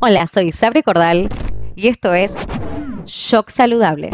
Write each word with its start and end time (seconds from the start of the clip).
Hola, 0.00 0.28
soy 0.28 0.52
Sabre 0.52 0.84
Cordal 0.84 1.28
y 1.74 1.88
esto 1.88 2.14
es 2.14 2.32
Shock 3.04 3.50
Saludable. 3.50 4.10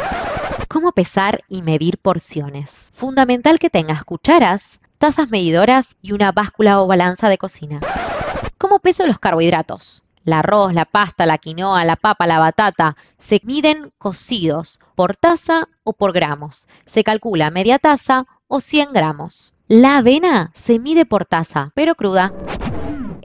¿Cómo 0.67 0.93
pesar 0.93 1.41
y 1.47 1.61
medir 1.61 1.99
porciones? 1.99 2.71
Fundamental 2.95 3.59
que 3.59 3.69
tengas 3.69 4.03
cucharas, 4.03 4.79
tazas 4.97 5.31
medidoras 5.31 5.97
y 6.01 6.13
una 6.13 6.33
báscula 6.33 6.81
o 6.81 6.87
balanza 6.87 7.29
de 7.29 7.37
cocina. 7.37 7.81
¿Cómo 8.57 8.79
peso 8.79 9.07
los 9.07 9.19
carbohidratos? 9.19 10.03
El 10.25 10.33
arroz, 10.33 10.73
la 10.73 10.87
pasta, 10.87 11.27
la 11.27 11.37
quinoa, 11.37 11.85
la 11.85 11.97
papa, 11.97 12.27
la 12.27 12.39
batata 12.39 12.97
se 13.19 13.43
miden 13.45 13.93
cocidos 13.99 14.81
por 14.95 15.17
taza 15.17 15.69
o 15.83 15.93
por 15.93 16.15
gramos. 16.15 16.67
Se 16.87 17.05
calcula 17.05 17.51
media 17.51 17.79
taza 17.79 18.25
o 18.49 18.61
100 18.61 18.95
gramos. 18.95 19.53
La 19.69 19.99
avena 19.99 20.51
se 20.55 20.79
mide 20.79 21.05
por 21.05 21.27
taza, 21.27 21.73
pero 21.75 21.95
cruda. 21.95 22.33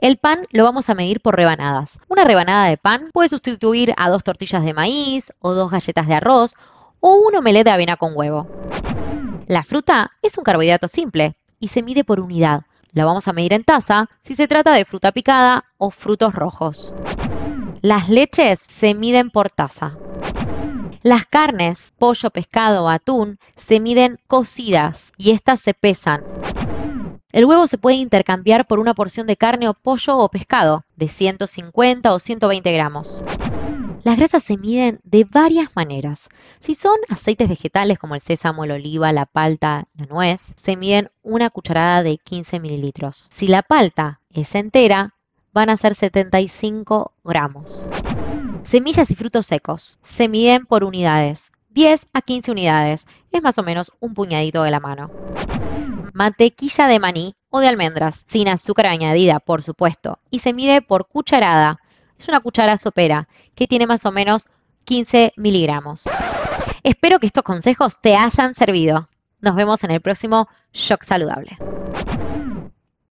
El 0.00 0.16
pan 0.16 0.46
lo 0.50 0.64
vamos 0.64 0.88
a 0.88 0.94
medir 0.94 1.20
por 1.20 1.36
rebanadas. 1.36 2.00
Una 2.08 2.24
rebanada 2.24 2.70
de 2.70 2.78
pan 2.78 3.10
puede 3.12 3.28
sustituir 3.28 3.92
a 3.98 4.08
dos 4.08 4.24
tortillas 4.24 4.64
de 4.64 4.72
maíz 4.72 5.30
o 5.40 5.52
dos 5.52 5.70
galletas 5.70 6.06
de 6.06 6.14
arroz 6.14 6.54
o 7.00 7.16
un 7.16 7.36
omelette 7.36 7.66
de 7.66 7.70
avena 7.72 7.98
con 7.98 8.12
huevo. 8.16 8.48
La 9.46 9.62
fruta 9.62 10.12
es 10.22 10.38
un 10.38 10.44
carbohidrato 10.44 10.88
simple 10.88 11.34
y 11.58 11.68
se 11.68 11.82
mide 11.82 12.02
por 12.02 12.18
unidad. 12.18 12.62
La 12.92 13.04
vamos 13.04 13.28
a 13.28 13.34
medir 13.34 13.52
en 13.52 13.62
taza 13.62 14.08
si 14.22 14.34
se 14.34 14.48
trata 14.48 14.72
de 14.72 14.86
fruta 14.86 15.12
picada 15.12 15.66
o 15.76 15.90
frutos 15.90 16.34
rojos. 16.34 16.94
Las 17.82 18.08
leches 18.08 18.58
se 18.58 18.94
miden 18.94 19.28
por 19.28 19.50
taza. 19.50 19.98
Las 21.02 21.26
carnes, 21.26 21.92
pollo, 21.98 22.30
pescado 22.30 22.88
atún, 22.88 23.38
se 23.54 23.80
miden 23.80 24.18
cocidas 24.28 25.12
y 25.18 25.32
estas 25.32 25.60
se 25.60 25.74
pesan. 25.74 26.24
El 27.32 27.44
huevo 27.44 27.68
se 27.68 27.78
puede 27.78 27.96
intercambiar 27.96 28.66
por 28.66 28.80
una 28.80 28.94
porción 28.94 29.26
de 29.28 29.36
carne 29.36 29.68
o 29.68 29.74
pollo 29.74 30.18
o 30.18 30.28
pescado 30.28 30.84
de 30.96 31.06
150 31.06 32.12
o 32.12 32.18
120 32.18 32.72
gramos. 32.72 33.22
Las 34.02 34.16
grasas 34.16 34.42
se 34.42 34.56
miden 34.56 34.98
de 35.04 35.24
varias 35.24 35.76
maneras. 35.76 36.28
Si 36.58 36.74
son 36.74 36.96
aceites 37.08 37.48
vegetales 37.48 37.98
como 37.98 38.16
el 38.16 38.20
sésamo, 38.20 38.64
el 38.64 38.72
oliva, 38.72 39.12
la 39.12 39.26
palta, 39.26 39.86
la 39.94 40.06
nuez, 40.06 40.54
se 40.56 40.74
miden 40.76 41.10
una 41.22 41.50
cucharada 41.50 42.02
de 42.02 42.18
15 42.18 42.58
mililitros. 42.58 43.28
Si 43.32 43.46
la 43.46 43.62
palta 43.62 44.20
es 44.30 44.54
entera, 44.56 45.14
van 45.52 45.70
a 45.70 45.76
ser 45.76 45.94
75 45.94 47.12
gramos. 47.22 47.88
Semillas 48.64 49.10
y 49.10 49.14
frutos 49.14 49.46
secos 49.46 49.98
se 50.02 50.28
miden 50.28 50.66
por 50.66 50.82
unidades, 50.82 51.52
10 51.70 52.06
a 52.12 52.22
15 52.22 52.50
unidades, 52.50 53.06
es 53.32 53.42
más 53.42 53.58
o 53.58 53.62
menos 53.62 53.92
un 54.00 54.14
puñadito 54.14 54.62
de 54.62 54.70
la 54.70 54.80
mano 54.80 55.10
mantequilla 56.12 56.86
de 56.86 56.98
maní 56.98 57.36
o 57.48 57.60
de 57.60 57.68
almendras, 57.68 58.24
sin 58.28 58.48
azúcar 58.48 58.86
añadida, 58.86 59.40
por 59.40 59.62
supuesto, 59.62 60.18
y 60.30 60.40
se 60.40 60.52
mide 60.52 60.82
por 60.82 61.08
cucharada. 61.08 61.80
Es 62.18 62.28
una 62.28 62.40
cuchara 62.40 62.76
sopera 62.76 63.28
que 63.54 63.66
tiene 63.66 63.86
más 63.86 64.04
o 64.04 64.12
menos 64.12 64.48
15 64.84 65.32
miligramos. 65.36 66.08
Espero 66.82 67.18
que 67.18 67.26
estos 67.26 67.44
consejos 67.44 68.00
te 68.00 68.16
hayan 68.16 68.54
servido. 68.54 69.08
Nos 69.40 69.56
vemos 69.56 69.82
en 69.84 69.90
el 69.90 70.00
próximo 70.00 70.48
Shock 70.72 71.02
Saludable. 71.02 71.56